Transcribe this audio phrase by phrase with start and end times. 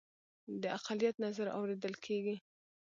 [0.61, 2.35] د اقلیت نظر اوریدل کیږي؟